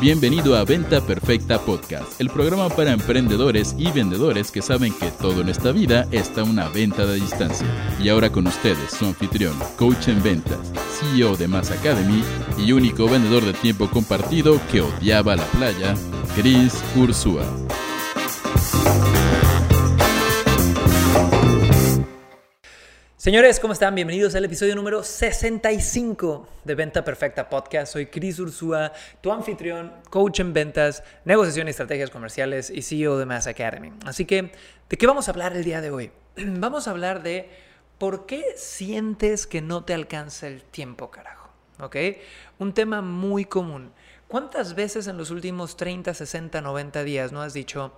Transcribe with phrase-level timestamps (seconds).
[0.00, 5.42] Bienvenido a Venta Perfecta Podcast, el programa para emprendedores y vendedores que saben que todo
[5.42, 7.66] en esta vida está una venta de distancia.
[8.02, 12.24] Y ahora con ustedes, su anfitrión, coach en ventas, CEO de Mass Academy
[12.56, 15.94] y único vendedor de tiempo compartido que odiaba la playa,
[16.34, 17.44] Chris Ursúa.
[23.20, 23.94] Señores, ¿cómo están?
[23.94, 27.92] Bienvenidos al episodio número 65 de Venta Perfecta Podcast.
[27.92, 33.26] Soy Chris Ursúa, tu anfitrión, coach en ventas, negociación y estrategias comerciales y CEO de
[33.26, 33.92] Mass Academy.
[34.06, 34.52] Así que,
[34.88, 36.10] ¿de qué vamos a hablar el día de hoy?
[36.38, 37.50] Vamos a hablar de
[37.98, 41.50] por qué sientes que no te alcanza el tiempo, carajo.
[41.78, 41.96] ¿Ok?
[42.58, 43.92] Un tema muy común.
[44.28, 47.92] ¿Cuántas veces en los últimos 30, 60, 90 días no has dicho,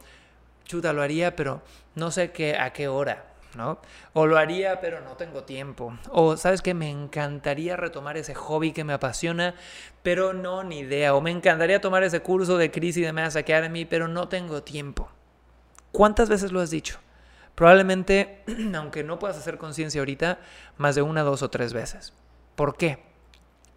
[0.64, 1.62] chuta, lo haría, pero
[1.94, 3.31] no sé qué, a qué hora?
[3.56, 3.78] ¿No?
[4.12, 5.96] O lo haría, pero no tengo tiempo.
[6.10, 6.74] O, ¿sabes qué?
[6.74, 9.54] Me encantaría retomar ese hobby que me apasiona,
[10.02, 11.14] pero no, ni idea.
[11.14, 15.08] O me encantaría tomar ese curso de crisis de Mass Academy, pero no tengo tiempo.
[15.92, 16.98] ¿Cuántas veces lo has dicho?
[17.54, 18.42] Probablemente,
[18.74, 20.38] aunque no puedas hacer conciencia ahorita,
[20.78, 22.14] más de una, dos o tres veces.
[22.56, 23.11] ¿Por qué?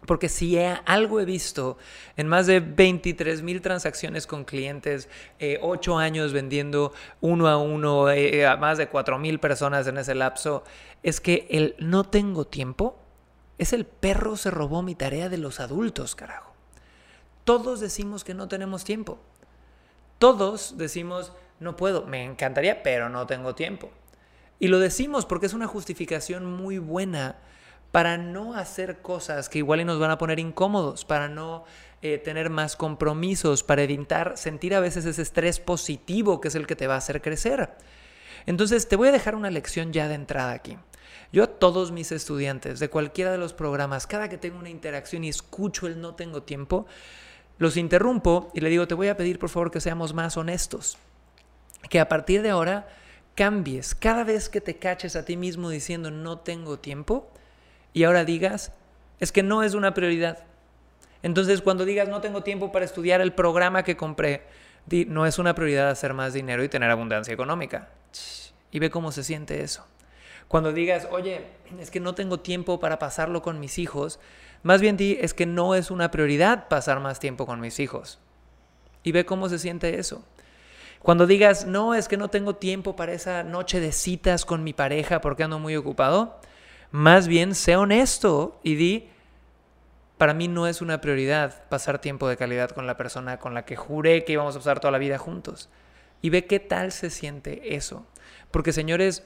[0.06, 1.76] Porque si algo he visto
[2.16, 8.08] en más de 23 mil transacciones con clientes, eh, 8 años vendiendo uno a uno
[8.08, 10.64] eh, eh, a más de 4 mil personas en ese lapso,
[11.02, 12.98] es que el no tengo tiempo
[13.58, 16.52] es el perro se robó mi tarea de los adultos, carajo.
[17.44, 19.18] Todos decimos que no tenemos tiempo.
[20.18, 23.90] Todos decimos, no puedo, me encantaría, pero no tengo tiempo.
[24.58, 27.36] Y lo decimos porque es una justificación muy buena
[27.92, 31.64] para no hacer cosas que igual nos van a poner incómodos, para no
[32.02, 36.66] eh, tener más compromisos, para evitar sentir a veces ese estrés positivo que es el
[36.66, 37.70] que te va a hacer crecer.
[38.44, 40.76] Entonces te voy a dejar una lección ya de entrada aquí.
[41.32, 45.24] Yo a todos mis estudiantes de cualquiera de los programas, cada que tengo una interacción
[45.24, 46.86] y escucho el no tengo tiempo,
[47.58, 50.98] los interrumpo y le digo, te voy a pedir por favor que seamos más honestos.
[51.88, 52.88] Que a partir de ahora
[53.34, 53.94] cambies.
[53.94, 57.30] Cada vez que te caches a ti mismo diciendo no tengo tiempo,
[57.96, 58.72] y ahora digas,
[59.20, 60.44] es que no es una prioridad.
[61.22, 64.42] Entonces, cuando digas, no tengo tiempo para estudiar el programa que compré,
[64.84, 67.88] di, no es una prioridad hacer más dinero y tener abundancia económica.
[68.70, 69.86] Y ve cómo se siente eso.
[70.46, 71.46] Cuando digas, oye,
[71.80, 74.20] es que no tengo tiempo para pasarlo con mis hijos,
[74.62, 78.18] más bien di, es que no es una prioridad pasar más tiempo con mis hijos.
[79.04, 80.22] Y ve cómo se siente eso.
[81.00, 84.74] Cuando digas, no, es que no tengo tiempo para esa noche de citas con mi
[84.74, 86.38] pareja porque ando muy ocupado,
[86.90, 89.08] más bien, sé honesto y di,
[90.18, 93.64] para mí no es una prioridad pasar tiempo de calidad con la persona con la
[93.64, 95.68] que juré que íbamos a pasar toda la vida juntos.
[96.22, 98.06] Y ve qué tal se siente eso.
[98.50, 99.24] Porque señores,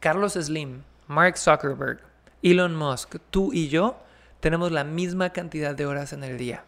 [0.00, 2.00] Carlos Slim, Mark Zuckerberg,
[2.42, 3.98] Elon Musk, tú y yo
[4.40, 6.64] tenemos la misma cantidad de horas en el día.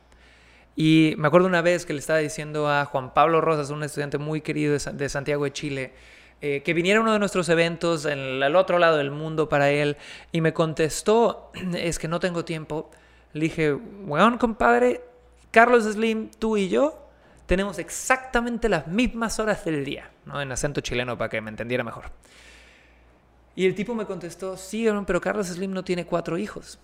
[0.77, 4.19] Y me acuerdo una vez que le estaba diciendo a Juan Pablo Rosas, un estudiante
[4.19, 5.93] muy querido de Santiago de Chile,
[6.41, 9.71] eh, que viniera a uno de nuestros eventos en el otro lado del mundo para
[9.71, 9.97] él
[10.31, 12.91] y me contestó, es que no tengo tiempo.
[13.33, 15.03] Le dije, bueno, compadre,
[15.51, 17.09] Carlos Slim, tú y yo
[17.47, 20.41] tenemos exactamente las mismas horas del día, ¿no?
[20.41, 22.11] En acento chileno para que me entendiera mejor.
[23.57, 26.79] Y el tipo me contestó, sí, pero Carlos Slim no tiene cuatro hijos.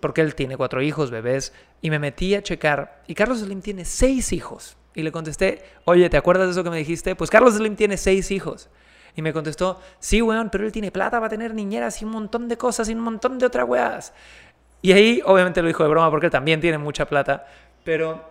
[0.00, 1.52] Porque él tiene cuatro hijos, bebés.
[1.80, 3.02] Y me metí a checar.
[3.06, 4.76] Y Carlos Slim tiene seis hijos.
[4.94, 7.14] Y le contesté, oye, ¿te acuerdas de eso que me dijiste?
[7.14, 8.68] Pues Carlos Slim tiene seis hijos.
[9.18, 12.12] Y me contestó, sí, weón, pero él tiene plata, va a tener niñeras y un
[12.12, 14.12] montón de cosas y un montón de otras weas.
[14.80, 17.44] Y ahí, obviamente lo dijo de broma porque él también tiene mucha plata.
[17.82, 18.30] Pero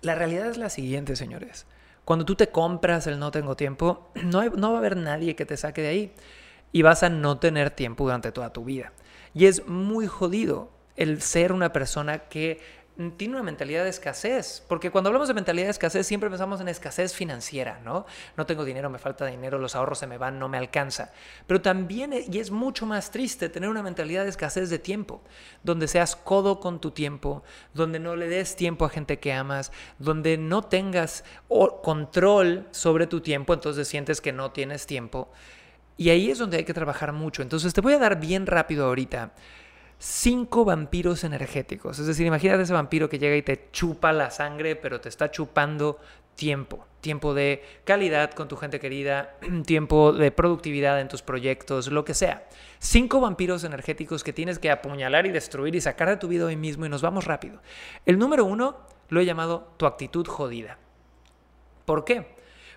[0.00, 1.66] la realidad es la siguiente, señores.
[2.04, 5.46] Cuando tú te compras el no tengo tiempo, no, no va a haber nadie que
[5.46, 6.14] te saque de ahí.
[6.72, 8.92] Y vas a no tener tiempo durante toda tu vida.
[9.34, 12.60] Y es muy jodido el ser una persona que
[13.16, 16.68] tiene una mentalidad de escasez, porque cuando hablamos de mentalidad de escasez siempre pensamos en
[16.68, 18.04] escasez financiera, ¿no?
[18.36, 21.10] No tengo dinero, me falta dinero, los ahorros se me van, no me alcanza.
[21.46, 25.22] Pero también, y es mucho más triste, tener una mentalidad de escasez de tiempo,
[25.62, 27.42] donde seas codo con tu tiempo,
[27.72, 31.24] donde no le des tiempo a gente que amas, donde no tengas
[31.82, 35.32] control sobre tu tiempo, entonces sientes que no tienes tiempo.
[35.96, 37.42] Y ahí es donde hay que trabajar mucho.
[37.42, 39.32] Entonces te voy a dar bien rápido ahorita
[40.02, 42.00] cinco vampiros energéticos.
[42.00, 45.30] Es decir, imagínate ese vampiro que llega y te chupa la sangre, pero te está
[45.30, 46.00] chupando
[46.34, 46.84] tiempo.
[47.00, 52.14] Tiempo de calidad con tu gente querida, tiempo de productividad en tus proyectos, lo que
[52.14, 52.48] sea.
[52.80, 56.56] Cinco vampiros energéticos que tienes que apuñalar y destruir y sacar de tu vida hoy
[56.56, 57.62] mismo y nos vamos rápido.
[58.04, 58.78] El número uno
[59.08, 60.78] lo he llamado tu actitud jodida.
[61.84, 62.26] ¿Por qué?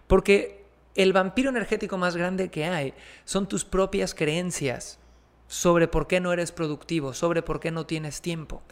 [0.06, 0.64] Porque
[0.94, 2.94] el vampiro energético más grande que hay
[3.24, 5.00] son tus propias creencias
[5.48, 8.64] sobre por qué no eres productivo, sobre por qué no tienes tiempo.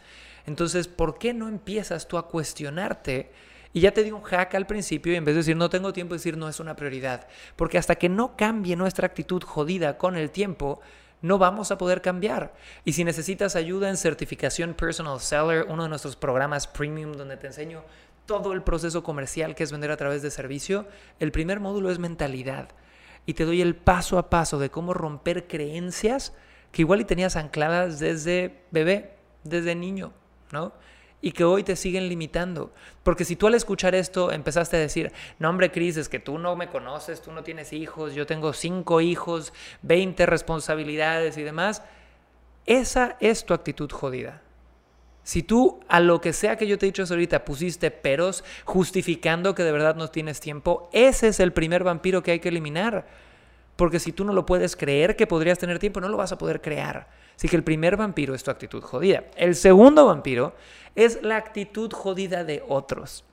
[0.45, 3.31] Entonces, ¿por qué no empiezas tú a cuestionarte?
[3.71, 5.93] Y ya te di un hack al principio y en vez de decir no tengo
[5.93, 7.27] tiempo, decir no es una prioridad.
[7.55, 10.79] Porque hasta que no cambie nuestra actitud jodida con el tiempo,
[11.21, 12.53] no vamos a poder cambiar.
[12.85, 17.47] Y si necesitas ayuda en certificación Personal Seller, uno de nuestros programas premium donde te
[17.47, 17.83] enseño
[18.25, 20.85] todo el proceso comercial que es vender a través de servicio,
[21.19, 22.69] el primer módulo es mentalidad.
[23.25, 26.33] Y te doy el paso a paso de cómo romper creencias
[26.73, 29.13] que igual y tenías ancladas desde bebé,
[29.45, 30.11] desde niño,
[30.51, 30.73] ¿no?
[31.23, 32.73] y que hoy te siguen limitando.
[33.01, 36.37] Porque si tú al escuchar esto empezaste a decir, no hombre, Cris, es que tú
[36.37, 39.53] no me conoces, tú no tienes hijos, yo tengo cinco hijos,
[39.83, 41.81] 20 responsabilidades y demás,
[42.65, 44.41] esa es tu actitud jodida.
[45.23, 49.55] Si tú a lo que sea que yo te he dicho ahorita pusiste peros justificando
[49.55, 53.07] que de verdad no tienes tiempo, ese es el primer vampiro que hay que eliminar.
[53.75, 56.37] Porque si tú no lo puedes creer que podrías tener tiempo, no lo vas a
[56.37, 57.07] poder crear.
[57.35, 59.23] Así que el primer vampiro es tu actitud jodida.
[59.35, 60.55] El segundo vampiro
[60.95, 63.23] es la actitud jodida de otros.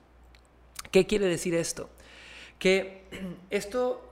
[0.89, 1.89] ¿Qué quiere decir esto?
[2.57, 3.05] Que
[3.49, 4.07] esto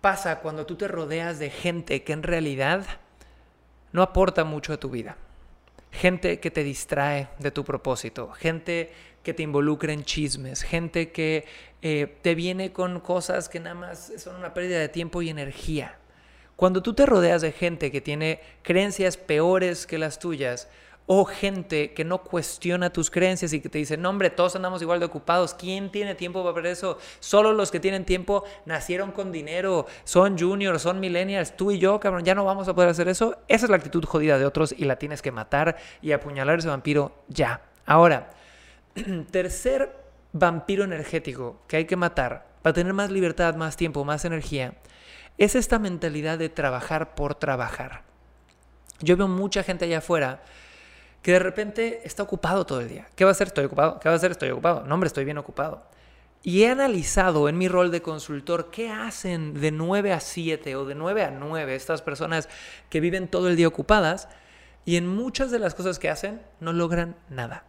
[0.00, 2.84] pasa cuando tú te rodeas de gente que en realidad
[3.92, 5.16] no aporta mucho a tu vida.
[5.90, 8.92] Gente que te distrae de tu propósito, gente
[9.26, 11.46] que te involucra en chismes, gente que
[11.82, 15.98] eh, te viene con cosas que nada más son una pérdida de tiempo y energía.
[16.54, 20.68] Cuando tú te rodeas de gente que tiene creencias peores que las tuyas,
[21.06, 24.80] o gente que no cuestiona tus creencias y que te dice, no hombre, todos andamos
[24.80, 26.96] igual de ocupados, ¿quién tiene tiempo para ver eso?
[27.18, 31.98] Solo los que tienen tiempo nacieron con dinero, son juniors, son millennials, tú y yo,
[31.98, 33.38] cabrón, ya no vamos a poder hacer eso.
[33.48, 36.68] Esa es la actitud jodida de otros y la tienes que matar y apuñalar ese
[36.68, 37.60] vampiro ya.
[37.86, 38.30] Ahora,
[39.30, 39.94] tercer
[40.32, 44.74] vampiro energético que hay que matar para tener más libertad, más tiempo, más energía
[45.38, 48.02] es esta mentalidad de trabajar por trabajar.
[49.00, 50.42] Yo veo mucha gente allá afuera
[51.22, 53.08] que de repente está ocupado todo el día.
[53.14, 53.48] ¿Qué va a hacer?
[53.48, 54.00] Estoy ocupado.
[54.00, 54.30] ¿Qué va a hacer?
[54.30, 54.84] Estoy ocupado.
[54.86, 55.84] No, hombre, estoy bien ocupado.
[56.42, 60.84] Y he analizado en mi rol de consultor qué hacen de 9 a 7 o
[60.84, 62.48] de 9 a 9 estas personas
[62.88, 64.28] que viven todo el día ocupadas
[64.84, 67.64] y en muchas de las cosas que hacen no logran nada.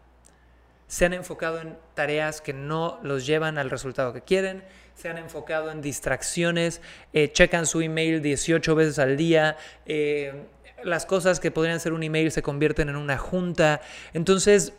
[0.88, 4.64] Se han enfocado en tareas que no los llevan al resultado que quieren,
[4.96, 6.82] se han enfocado en distracciones,
[7.14, 10.46] eh, checan su email 18 veces al día, eh,
[10.84, 13.82] las cosas que podrían ser un email se convierten en una junta.
[14.14, 14.74] Entonces,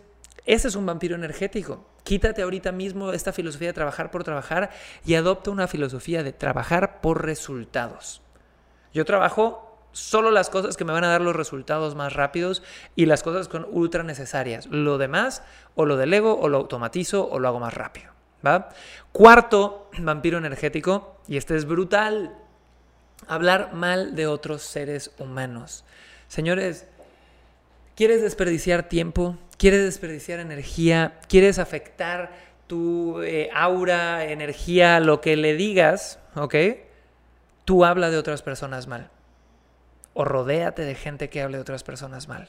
[0.46, 1.84] ese es un vampiro energético.
[2.04, 4.70] Quítate ahorita mismo esta filosofía de trabajar por trabajar
[5.04, 8.22] y adopta una filosofía de trabajar por resultados.
[8.94, 12.62] Yo trabajo solo las cosas que me van a dar los resultados más rápidos
[12.96, 14.66] y las cosas con ultra necesarias.
[14.66, 15.42] Lo demás,
[15.74, 18.12] o lo delego, o lo automatizo, o lo hago más rápido.
[18.46, 18.70] ¿va?
[19.12, 22.34] Cuarto vampiro energético, y este es brutal,
[23.26, 25.84] hablar mal de otros seres humanos.
[26.28, 26.86] Señores,
[27.96, 29.36] ¿quieres desperdiciar tiempo?
[29.56, 31.18] ¿Quieres desperdiciar energía?
[31.28, 32.30] ¿Quieres afectar
[32.66, 36.20] tu eh, aura, energía, lo que le digas?
[36.34, 36.54] ¿Ok?
[37.64, 39.10] Tú habla de otras personas mal.
[40.20, 42.48] O rodéate de gente que hable de otras personas mal.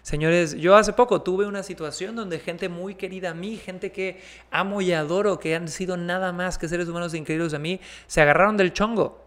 [0.00, 4.22] Señores, yo hace poco tuve una situación donde gente muy querida a mí, gente que
[4.50, 8.22] amo y adoro, que han sido nada más que seres humanos increíbles a mí, se
[8.22, 9.22] agarraron del chongo.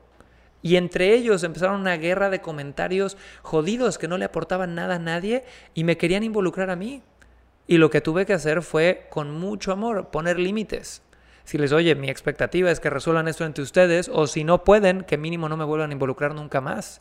[0.64, 5.00] Y entre ellos empezaron una guerra de comentarios jodidos que no le aportaban nada a
[5.00, 5.44] nadie
[5.76, 7.04] y me querían involucrar a mí.
[7.68, 11.04] Y lo que tuve que hacer fue, con mucho amor, poner límites.
[11.44, 15.04] Si les oye, mi expectativa es que resuelvan esto entre ustedes, o si no pueden,
[15.04, 17.00] que mínimo no me vuelvan a involucrar nunca más.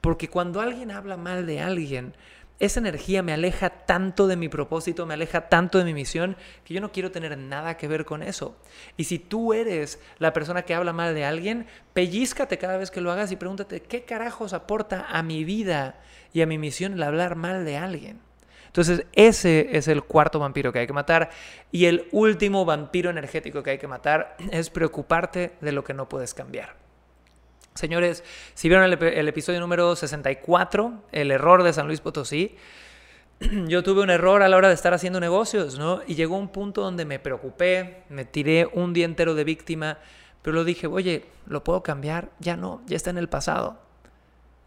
[0.00, 2.14] Porque cuando alguien habla mal de alguien,
[2.60, 6.74] esa energía me aleja tanto de mi propósito, me aleja tanto de mi misión, que
[6.74, 8.54] yo no quiero tener nada que ver con eso.
[8.98, 13.00] Y si tú eres la persona que habla mal de alguien, pellízcate cada vez que
[13.00, 16.00] lo hagas y pregúntate, ¿qué carajos aporta a mi vida
[16.34, 18.20] y a mi misión el hablar mal de alguien?
[18.66, 21.30] Entonces, ese es el cuarto vampiro que hay que matar.
[21.72, 26.08] Y el último vampiro energético que hay que matar es preocuparte de lo que no
[26.08, 26.76] puedes cambiar.
[27.80, 32.54] Señores, si vieron el, episodio número 64, el error de San Luis Potosí,
[33.68, 36.02] yo tuve un error a la hora de estar haciendo negocios, ¿no?
[36.06, 39.96] Y llegó un punto donde me preocupé, me tiré un día entero de víctima,
[40.42, 42.28] pero lo dije, oye, ¿lo puedo cambiar?
[42.38, 43.80] Ya no, ya está en el pasado.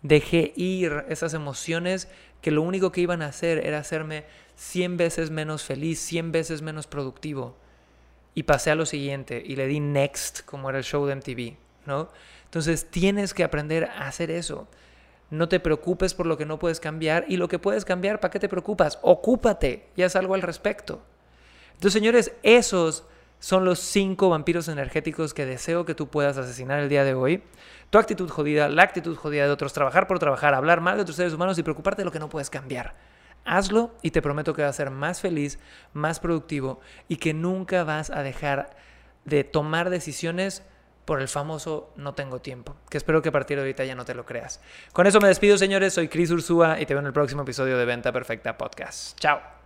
[0.01, 2.09] Dejé ir esas emociones
[2.41, 6.63] que lo único que iban a hacer era hacerme 100 veces menos feliz, 100 veces
[6.63, 7.55] menos productivo.
[8.33, 11.57] Y pasé a lo siguiente y le di next, como era el show de MTV,
[11.85, 12.09] ¿no?
[12.53, 14.67] Entonces tienes que aprender a hacer eso.
[15.31, 18.29] No te preocupes por lo que no puedes cambiar y lo que puedes cambiar, ¿para
[18.29, 18.99] qué te preocupas?
[19.01, 21.01] Ocúpate y haz algo al respecto.
[21.69, 23.05] Entonces, señores, esos
[23.39, 27.41] son los cinco vampiros energéticos que deseo que tú puedas asesinar el día de hoy.
[27.89, 31.17] Tu actitud jodida, la actitud jodida de otros, trabajar por trabajar, hablar mal de otros
[31.17, 32.93] seres humanos y preocuparte de lo que no puedes cambiar.
[33.45, 35.57] Hazlo y te prometo que vas a ser más feliz,
[35.91, 38.75] más productivo y que nunca vas a dejar
[39.25, 40.61] de tomar decisiones
[41.05, 44.05] por el famoso no tengo tiempo, que espero que a partir de ahorita ya no
[44.05, 44.61] te lo creas.
[44.91, 45.93] Con eso me despido, señores.
[45.93, 49.19] Soy Cris Ursúa y te veo en el próximo episodio de Venta Perfecta Podcast.
[49.19, 49.62] Chao.